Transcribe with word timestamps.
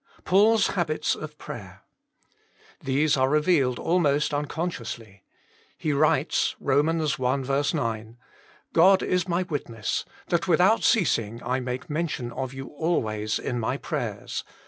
PAUL 0.25 0.55
S 0.55 0.67
HABITS 0.69 1.13
OF 1.13 1.37
PRAYER. 1.37 1.83
These 2.79 3.17
are 3.17 3.29
revealed 3.29 3.77
almost 3.77 4.33
unconsciously. 4.33 5.21
He 5.77 5.93
writes 5.93 6.55
(Eom. 6.59 6.99
i. 7.21 7.77
9)," 7.99 8.17
God 8.73 9.03
is 9.03 9.27
my 9.27 9.43
witness, 9.43 10.03
that 10.29 10.47
with 10.47 10.59
out 10.59 10.83
ceasing 10.83 11.39
I 11.43 11.59
make 11.59 11.87
mention 11.87 12.31
of 12.31 12.51
you 12.51 12.69
always 12.69 13.37
in 13.37 13.59
my 13.59 13.77
prayers. 13.77 14.43